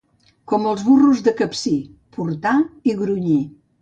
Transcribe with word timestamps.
Com 0.51 0.63
els 0.69 0.85
burros 0.87 1.21
de 1.27 1.33
Capcir: 1.41 1.75
portar 2.17 2.55
i 2.93 2.97
grunyir. 3.03 3.39